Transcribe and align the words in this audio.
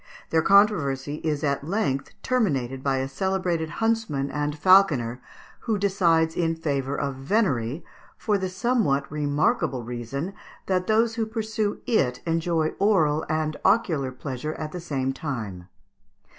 Their 0.31 0.41
controversy 0.41 1.17
is 1.23 1.43
at 1.43 1.63
length 1.63 2.15
terminated 2.23 2.81
by 2.81 2.97
a 2.97 3.07
celebrated 3.07 3.69
huntsman 3.69 4.31
and 4.31 4.57
falconer, 4.57 5.21
who 5.59 5.77
decides 5.77 6.35
in 6.35 6.55
favour 6.55 6.95
of 6.99 7.13
venery, 7.17 7.85
for 8.17 8.39
the 8.39 8.49
somewhat 8.49 9.05
remarkable 9.11 9.83
reason 9.83 10.33
that 10.65 10.87
those 10.87 11.13
who 11.13 11.27
pursue 11.27 11.81
it 11.85 12.19
enjoy 12.25 12.69
oral 12.79 13.23
and 13.29 13.57
ocular 13.63 14.11
pleasure 14.11 14.55
at 14.55 14.71
the 14.71 14.81
same 14.81 15.13
time. 15.13 15.67